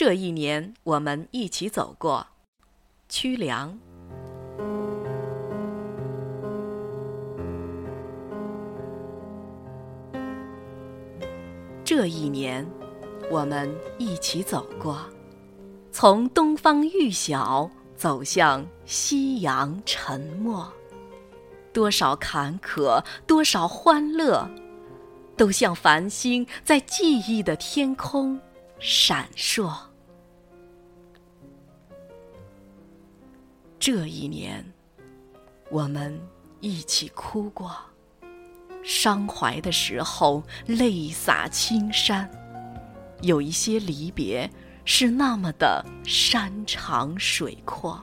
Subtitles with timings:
[0.00, 2.24] 这一年，我们一起走过
[3.08, 3.76] 曲梁。
[11.82, 12.64] 这一年，
[13.28, 15.00] 我们一起走过，
[15.90, 20.64] 从东方欲晓走向夕阳沉没。
[21.72, 24.48] 多少坎坷，多少欢乐，
[25.36, 28.40] 都像繁星在记忆的天空
[28.78, 29.87] 闪烁。
[33.90, 34.62] 这一年，
[35.70, 36.20] 我们
[36.60, 37.74] 一起哭过，
[38.84, 42.30] 伤怀的时候泪洒青山。
[43.22, 44.50] 有一些离别
[44.84, 47.98] 是那么的山长水阔。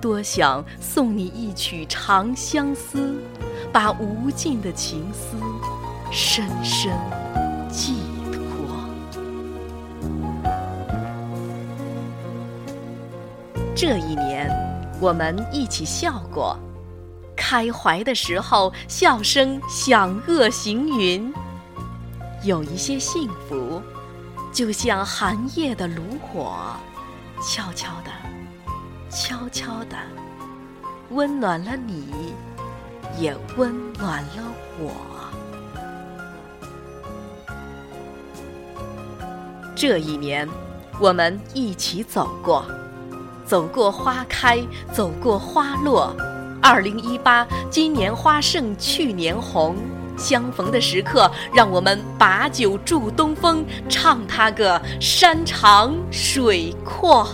[0.00, 3.20] 多想送你一曲长相思，
[3.72, 5.36] 把无尽的情思
[6.12, 6.96] 深深
[7.68, 7.96] 寄
[13.80, 14.50] 这一年，
[15.00, 16.58] 我们一起笑过，
[17.36, 21.32] 开怀的时候笑声响遏行云。
[22.42, 23.80] 有一些幸福，
[24.52, 26.56] 就像寒夜的炉火，
[27.40, 28.10] 悄悄的。
[29.08, 29.96] 悄悄的，
[31.10, 32.34] 温暖了你，
[33.16, 34.42] 也温暖了
[34.80, 34.90] 我。
[39.76, 40.48] 这一年，
[40.98, 42.66] 我们一起走过，
[43.48, 46.14] 走过花开，走过花落。
[46.60, 49.74] 二零一八，今年花胜去年红，
[50.18, 57.26] 相逢的时刻，让我们把酒祝东风，唱它个山长水阔。